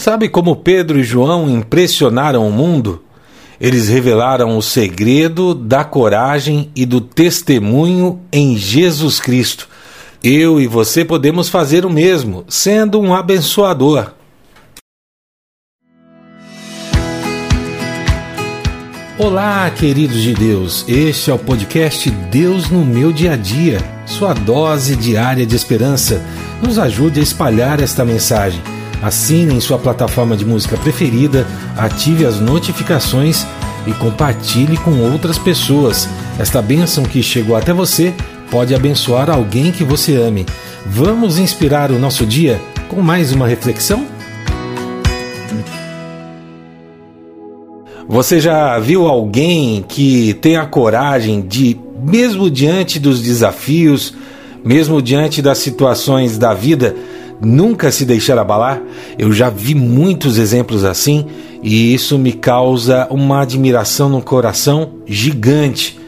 [0.00, 3.02] Sabe como Pedro e João impressionaram o mundo?
[3.60, 9.68] Eles revelaram o segredo da coragem e do testemunho em Jesus Cristo.
[10.24, 14.12] Eu e você podemos fazer o mesmo, sendo um abençoador.
[19.18, 20.82] Olá, queridos de Deus.
[20.88, 26.24] Este é o podcast Deus no meu dia a dia, sua dose diária de esperança.
[26.62, 28.79] Nos ajude a espalhar esta mensagem.
[29.02, 31.46] Assine em sua plataforma de música preferida,
[31.76, 33.46] ative as notificações
[33.86, 36.08] e compartilhe com outras pessoas.
[36.38, 38.12] Esta bênção que chegou até você
[38.50, 40.44] pode abençoar alguém que você ame.
[40.84, 44.06] Vamos inspirar o nosso dia com mais uma reflexão?
[48.08, 54.12] Você já viu alguém que tem a coragem de, mesmo diante dos desafios,
[54.64, 56.96] mesmo diante das situações da vida,
[57.40, 58.82] nunca se deixar abalar?
[59.18, 61.26] Eu já vi muitos exemplos assim
[61.62, 65.98] e isso me causa uma admiração no coração gigante.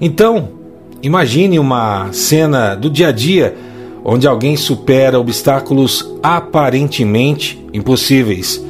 [0.00, 0.50] Então,
[1.02, 3.54] imagine uma cena do dia a dia
[4.04, 8.62] onde alguém supera obstáculos aparentemente impossíveis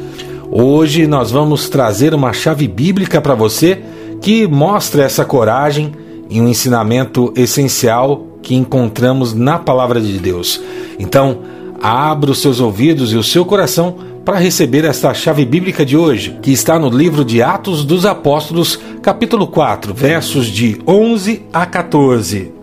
[0.53, 3.79] Hoje nós vamos trazer uma chave bíblica para você
[4.21, 5.93] que mostra essa coragem
[6.29, 10.61] e um ensinamento essencial que encontramos na palavra de Deus.
[10.99, 11.39] Então,
[11.81, 16.39] abra os seus ouvidos e o seu coração para receber esta chave bíblica de hoje,
[16.43, 22.61] que está no livro de Atos dos Apóstolos, capítulo 4, versos de 11 a 14.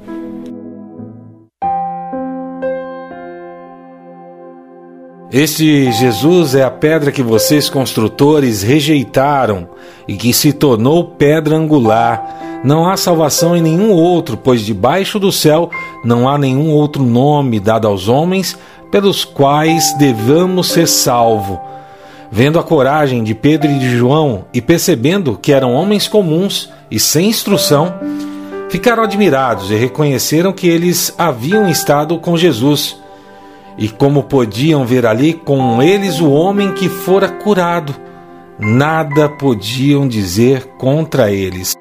[5.30, 9.68] Este Jesus é a pedra que vocês construtores rejeitaram
[10.08, 12.62] e que se tornou pedra angular.
[12.64, 15.70] Não há salvação em nenhum outro, pois debaixo do céu
[16.04, 18.58] não há nenhum outro nome dado aos homens
[18.92, 21.60] pelos quais devamos ser salvos.
[22.32, 27.00] Vendo a coragem de Pedro e de João e percebendo que eram homens comuns e
[27.00, 27.94] sem instrução,
[28.70, 32.98] ficaram admirados e reconheceram que eles haviam estado com Jesus
[33.78, 37.96] e como podiam ver ali com eles o homem que fora curado,
[38.60, 41.76] nada podiam dizer contra eles.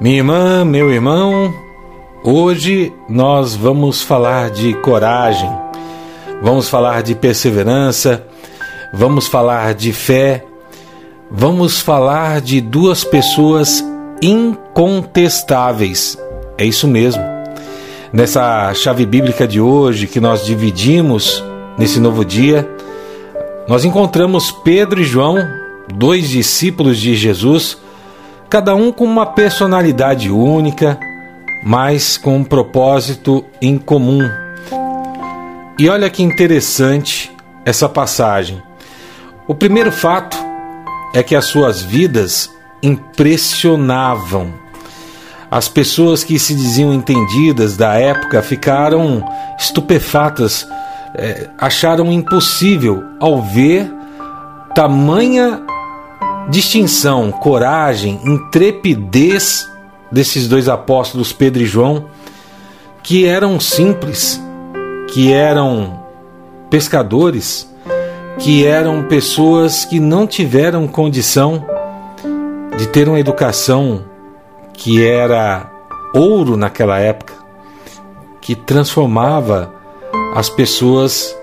[0.00, 1.52] Minha irmã, meu irmão,
[2.24, 5.50] hoje nós vamos falar de coragem,
[6.42, 8.24] vamos falar de perseverança,
[8.92, 10.44] vamos falar de fé,
[11.30, 13.84] vamos falar de duas pessoas
[14.22, 16.18] incontestáveis.
[16.58, 17.40] É isso mesmo
[18.12, 21.44] Nessa chave bíblica de hoje que nós dividimos
[21.78, 22.68] nesse novo dia,
[23.68, 25.36] nós encontramos Pedro e João,
[25.94, 27.78] dois discípulos de Jesus,
[28.48, 30.98] cada um com uma personalidade única,
[31.62, 34.28] mas com um propósito em comum.
[35.78, 37.34] E olha que interessante
[37.64, 38.62] essa passagem.
[39.46, 40.36] O primeiro fato
[41.14, 42.50] é que as suas vidas
[42.82, 44.52] impressionavam.
[45.50, 49.24] As pessoas que se diziam entendidas da época ficaram
[49.58, 50.66] estupefatas,
[51.14, 53.90] é, acharam impossível ao ver
[54.74, 55.60] tamanha
[56.48, 59.69] distinção, coragem, intrepidez
[60.10, 62.06] desses dois apóstolos, Pedro e João,
[63.02, 64.40] que eram simples,
[65.12, 66.02] que eram
[66.68, 67.68] pescadores,
[68.38, 71.64] que eram pessoas que não tiveram condição
[72.76, 74.04] de ter uma educação
[74.72, 75.70] que era
[76.14, 77.34] ouro naquela época,
[78.40, 79.72] que transformava
[80.34, 81.36] as pessoas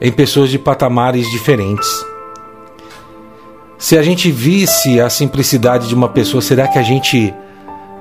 [0.00, 1.88] em pessoas de patamares diferentes.
[3.76, 7.34] Se a gente visse a simplicidade de uma pessoa, será que a gente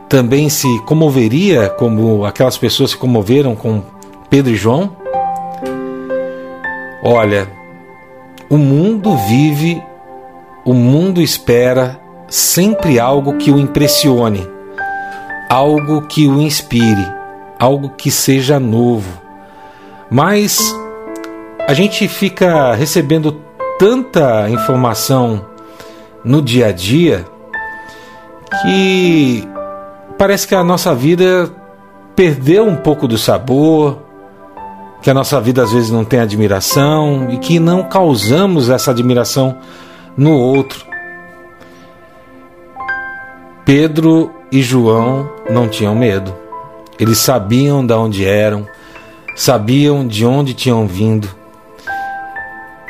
[0.09, 3.83] também se comoveria como aquelas pessoas se comoveram com
[4.27, 4.97] Pedro e João?
[7.03, 7.47] Olha,
[8.49, 9.81] o mundo vive,
[10.65, 14.45] o mundo espera sempre algo que o impressione,
[15.47, 17.07] algo que o inspire,
[17.59, 19.21] algo que seja novo.
[20.09, 20.75] Mas
[21.67, 23.39] a gente fica recebendo
[23.77, 25.45] tanta informação
[26.23, 27.25] no dia a dia
[28.61, 29.47] que
[30.19, 31.49] parece que a nossa vida
[32.13, 33.97] perdeu um pouco do sabor,
[35.01, 39.57] que a nossa vida às vezes não tem admiração e que não causamos essa admiração
[40.17, 40.85] no outro.
[43.63, 46.35] Pedro e João não tinham medo.
[46.99, 48.67] Eles sabiam de onde eram,
[49.37, 51.29] sabiam de onde tinham vindo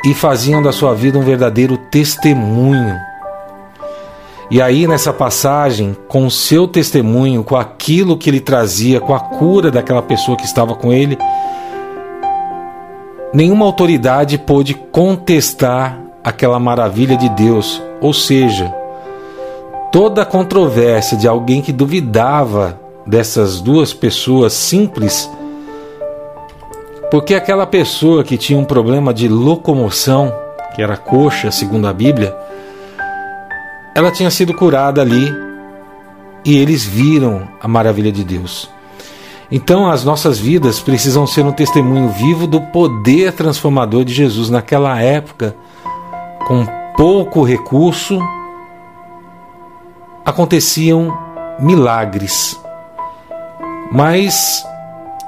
[0.04, 3.09] e faziam da sua vida um verdadeiro testemunho.
[4.50, 9.20] E aí, nessa passagem, com o seu testemunho, com aquilo que ele trazia, com a
[9.20, 11.16] cura daquela pessoa que estava com ele,
[13.32, 18.74] nenhuma autoridade pôde contestar aquela maravilha de Deus, ou seja,
[19.92, 25.30] toda a controvérsia de alguém que duvidava dessas duas pessoas simples,
[27.08, 30.32] porque aquela pessoa que tinha um problema de locomoção,
[30.74, 32.36] que era coxa, segundo a Bíblia,
[33.94, 35.32] ela tinha sido curada ali
[36.44, 38.70] e eles viram a maravilha de Deus.
[39.52, 45.00] Então, as nossas vidas precisam ser um testemunho vivo do poder transformador de Jesus naquela
[45.00, 45.56] época,
[46.46, 46.64] com
[46.96, 48.20] pouco recurso,
[50.24, 51.16] aconteciam
[51.58, 52.58] milagres.
[53.90, 54.64] Mas,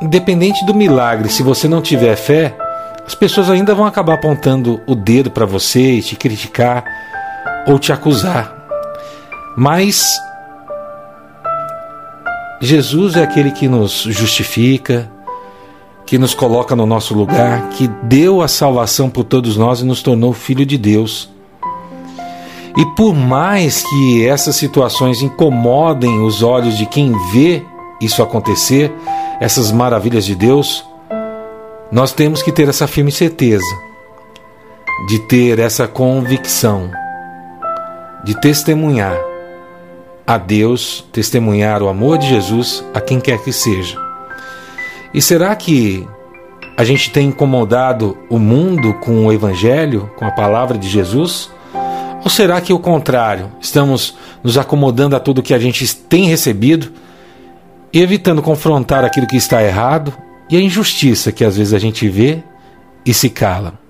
[0.01, 2.57] independente do milagre, se você não tiver fé,
[3.05, 6.85] as pessoas ainda vão acabar apontando o dedo para você e te criticar
[7.67, 8.55] ou te acusar.
[9.57, 10.05] Mas
[12.61, 15.11] Jesus é aquele que nos justifica,
[16.07, 20.03] que nos coloca no nosso lugar, que deu a salvação por todos nós e nos
[20.03, 21.31] tornou filho de Deus.
[22.77, 27.63] E por mais que essas situações incomodem os olhos de quem vê
[28.01, 28.93] isso acontecer,
[29.41, 30.85] essas maravilhas de Deus,
[31.91, 33.65] nós temos que ter essa firme certeza
[35.07, 36.91] de ter essa convicção,
[38.25, 39.17] de testemunhar
[40.27, 43.99] a Deus, testemunhar o amor de Jesus a quem quer que seja.
[45.13, 46.07] E será que
[46.77, 51.51] a gente tem incomodado o mundo com o Evangelho, com a palavra de Jesus?
[52.25, 56.93] Ou será que o contrário, estamos nos acomodando a tudo que a gente tem recebido
[57.93, 60.15] e evitando confrontar aquilo que está errado
[60.49, 62.43] e a injustiça que às vezes a gente vê
[63.05, 63.82] e se cala?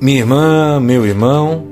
[0.00, 1.62] Minha irmã, meu irmão,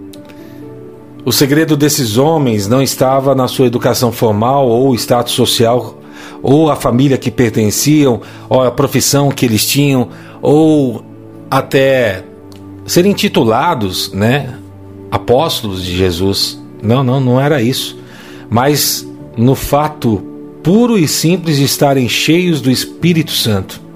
[1.24, 5.98] o segredo desses homens não estava na sua educação formal ou status social,
[6.42, 10.08] ou a família que pertenciam, ou a profissão que eles tinham,
[10.42, 11.02] ou
[11.50, 12.22] até
[12.84, 14.58] serem titulados, né,
[15.10, 16.62] apóstolos de Jesus.
[16.82, 17.98] Não, não, não era isso.
[18.50, 19.08] Mas
[19.38, 20.22] no fato
[20.62, 23.87] puro e simples de estarem cheios do Espírito Santo.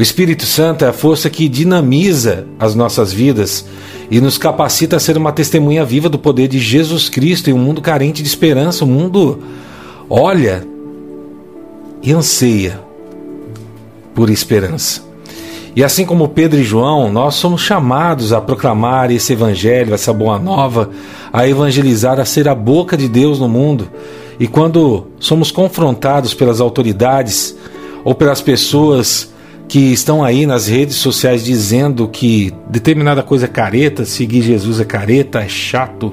[0.00, 3.66] O Espírito Santo é a força que dinamiza as nossas vidas
[4.10, 7.58] e nos capacita a ser uma testemunha viva do poder de Jesus Cristo em um
[7.58, 8.82] mundo carente de esperança.
[8.82, 9.40] O mundo
[10.08, 10.66] olha
[12.02, 12.80] e anseia
[14.14, 15.02] por esperança.
[15.76, 20.38] E assim como Pedro e João, nós somos chamados a proclamar esse evangelho, essa boa
[20.38, 20.88] nova,
[21.30, 23.86] a evangelizar, a ser a boca de Deus no mundo.
[24.38, 27.54] E quando somos confrontados pelas autoridades
[28.02, 29.28] ou pelas pessoas
[29.70, 34.84] que estão aí nas redes sociais dizendo que determinada coisa é careta, seguir Jesus é
[34.84, 36.12] careta, é chato.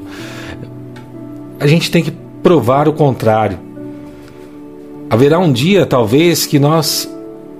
[1.59, 2.13] A gente tem que
[2.43, 3.57] provar o contrário.
[5.09, 7.11] Haverá um dia, talvez, que nós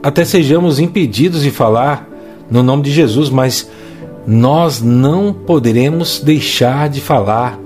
[0.03, 2.07] até sejamos impedidos de falar
[2.47, 3.67] no nome de Jesus, mas
[4.27, 7.59] nós não poderemos deixar de falar.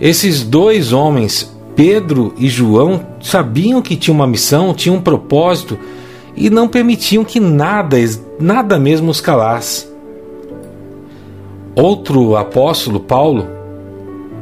[0.00, 5.78] Esses dois homens, Pedro e João, sabiam que tinham uma missão, tinham um propósito
[6.36, 7.96] e não permitiam que nada,
[8.40, 9.86] nada mesmo os calasse.
[11.74, 13.46] Outro apóstolo, Paulo,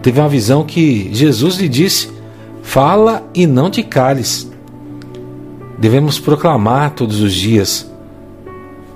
[0.03, 2.11] teve uma visão que Jesus lhe disse:
[2.63, 4.51] Fala e não te cales.
[5.79, 7.91] Devemos proclamar todos os dias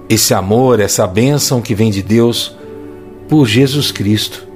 [0.09, 2.55] esse amor, essa bênção que vem de Deus
[3.29, 4.47] por Jesus Cristo.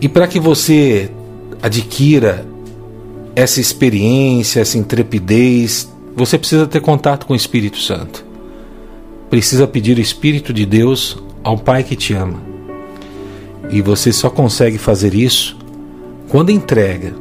[0.00, 1.10] E para que você
[1.62, 2.44] adquira
[3.36, 8.24] essa experiência, essa intrepidez, você precisa ter contato com o Espírito Santo.
[9.30, 12.40] Precisa pedir o Espírito de Deus ao Pai que te ama.
[13.70, 15.56] E você só consegue fazer isso
[16.28, 17.14] quando entrega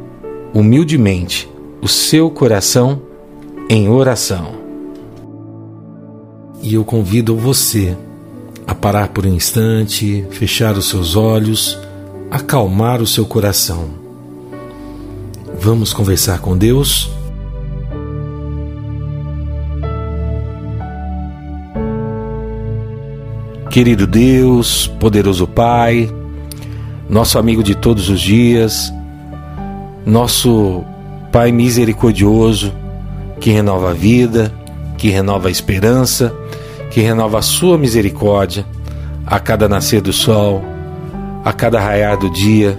[0.54, 1.50] humildemente
[1.82, 3.02] o seu coração
[3.70, 4.54] em oração.
[6.62, 7.98] E eu convido você
[8.68, 11.78] a parar por um instante, fechar os seus olhos,
[12.30, 13.90] acalmar o seu coração.
[15.60, 17.10] Vamos conversar com Deus?
[23.72, 26.14] Querido Deus, poderoso Pai,
[27.10, 28.94] nosso amigo de todos os dias,
[30.06, 30.84] nosso
[31.32, 32.74] Pai misericordioso,
[33.40, 34.54] que renova a vida,
[34.98, 36.36] que renova a esperança,
[36.90, 38.66] que renova a sua misericórdia
[39.26, 40.62] a cada nascer do sol,
[41.46, 42.78] a cada raiar do dia,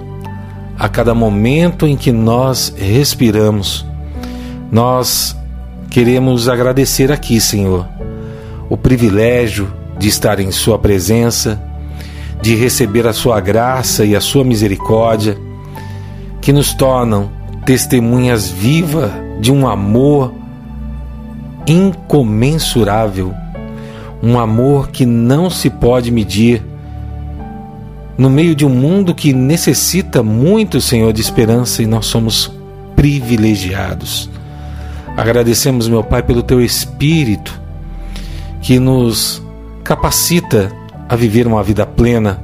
[0.79, 3.87] a cada momento em que nós respiramos.
[4.71, 5.35] Nós
[5.89, 7.89] queremos agradecer aqui, Senhor,
[8.69, 11.63] o privilégio de estar em Sua presença,
[12.41, 15.39] de receber a Sua graça e a Sua misericórdia,
[16.41, 17.31] que nos tornam
[17.65, 20.35] testemunhas vivas de um amor
[21.69, 23.33] incomensurável,
[24.21, 26.61] um amor que não se pode medir.
[28.19, 32.53] No meio de um mundo que necessita muito, Senhor, de esperança e nós somos
[32.97, 34.29] privilegiados.
[35.17, 37.63] Agradecemos, meu Pai, pelo teu Espírito
[38.61, 39.41] que nos
[39.85, 40.71] capacita
[41.09, 42.43] a viver uma vida plena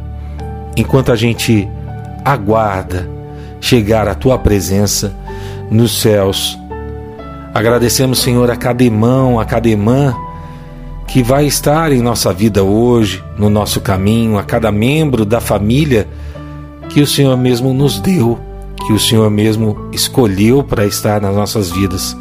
[0.77, 1.69] enquanto a gente
[2.25, 3.09] aguarda
[3.61, 5.15] chegar à tua presença
[5.71, 6.59] nos céus.
[7.55, 10.15] Agradecemos, Senhor, a cada irmão, a cada irmã
[11.07, 16.07] que vai estar em nossa vida hoje, no nosso caminho, a cada membro da família
[16.91, 18.39] que o Senhor mesmo nos deu,
[18.87, 22.17] que o Senhor mesmo escolheu para estar nas nossas vidas.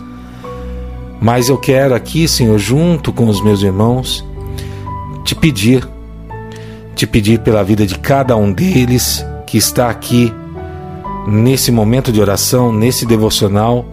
[1.20, 4.24] Mas eu quero aqui, Senhor, junto com os meus irmãos,
[5.28, 5.86] te pedir,
[6.96, 10.34] te pedir pela vida de cada um deles que está aqui
[11.28, 13.86] nesse momento de oração, nesse devocional,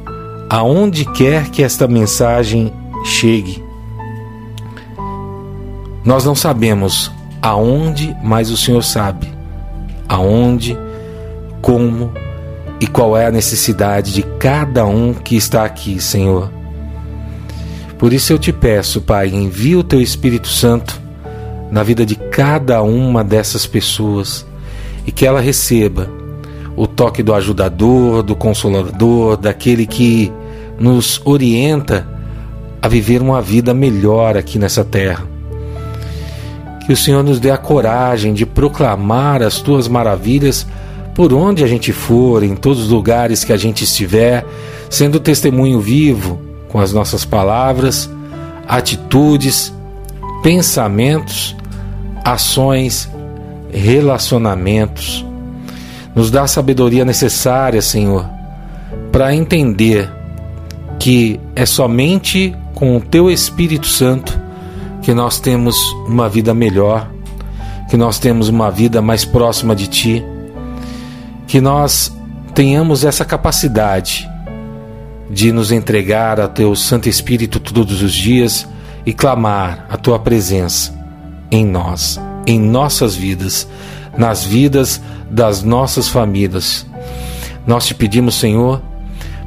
[0.48, 2.72] aonde quer que esta mensagem
[3.04, 3.60] chegue.
[6.04, 7.10] Nós não sabemos
[7.42, 9.28] aonde, mas o Senhor sabe.
[10.08, 10.78] Aonde,
[11.60, 12.12] como
[12.80, 16.48] e qual é a necessidade de cada um que está aqui, Senhor.
[17.98, 21.02] Por isso eu te peço, Pai, envia o teu Espírito Santo
[21.74, 24.46] na vida de cada uma dessas pessoas
[25.04, 26.08] e que ela receba
[26.76, 30.32] o toque do ajudador, do consolador, daquele que
[30.78, 32.06] nos orienta
[32.80, 35.26] a viver uma vida melhor aqui nessa terra.
[36.86, 40.64] Que o Senhor nos dê a coragem de proclamar as tuas maravilhas
[41.12, 44.46] por onde a gente for, em todos os lugares que a gente estiver,
[44.88, 48.08] sendo testemunho vivo com as nossas palavras,
[48.68, 49.74] atitudes,
[50.40, 51.56] pensamentos,
[52.24, 53.10] ações,
[53.70, 55.24] relacionamentos.
[56.14, 58.24] Nos dá a sabedoria necessária, Senhor,
[59.12, 60.10] para entender
[60.98, 64.40] que é somente com o Teu Espírito Santo
[65.02, 65.76] que nós temos
[66.08, 67.10] uma vida melhor,
[67.90, 70.24] que nós temos uma vida mais próxima de Ti,
[71.46, 72.16] que nós
[72.54, 74.26] tenhamos essa capacidade
[75.28, 78.66] de nos entregar a Teu Santo Espírito todos os dias
[79.04, 81.03] e clamar a Tua presença
[81.50, 83.68] em nós, em nossas vidas,
[84.16, 86.86] nas vidas das nossas famílias.
[87.66, 88.80] Nós te pedimos, Senhor,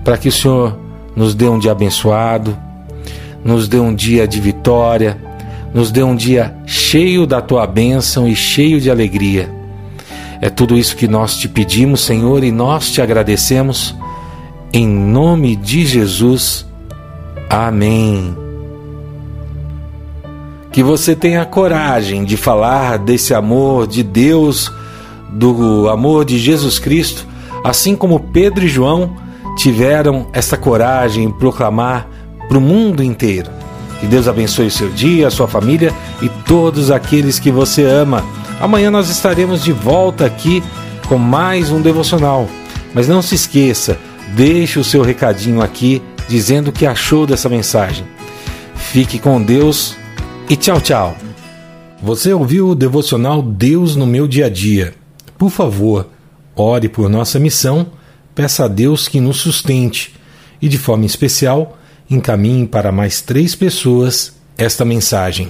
[0.03, 0.77] para que o Senhor
[1.15, 2.57] nos dê um dia abençoado,
[3.43, 5.17] nos dê um dia de vitória,
[5.73, 9.49] nos dê um dia cheio da tua bênção e cheio de alegria.
[10.41, 13.95] É tudo isso que nós te pedimos, Senhor, e nós te agradecemos.
[14.71, 16.65] Em nome de Jesus.
[17.49, 18.46] Amém.
[20.77, 24.71] Que você tenha coragem de falar desse amor de Deus
[25.27, 27.25] do amor de Jesus Cristo,
[27.63, 29.17] assim como Pedro e João
[29.57, 32.07] tiveram essa coragem em proclamar
[32.47, 33.49] para o mundo inteiro.
[33.99, 35.91] Que Deus abençoe o seu dia, a sua família
[36.21, 38.23] e todos aqueles que você ama.
[38.61, 40.63] Amanhã nós estaremos de volta aqui
[41.07, 42.47] com mais um devocional.
[42.93, 43.97] Mas não se esqueça,
[44.35, 48.05] deixe o seu recadinho aqui dizendo o que achou dessa mensagem.
[48.75, 49.97] Fique com Deus
[50.49, 51.17] e tchau, tchau.
[52.01, 54.93] Você ouviu o devocional Deus no meu dia a dia?
[55.37, 56.07] Por favor,
[56.55, 57.87] ore por nossa missão,
[58.33, 60.15] peça a Deus que nos sustente
[60.61, 61.77] e, de forma especial,
[62.09, 65.49] encaminhe para mais três pessoas esta mensagem.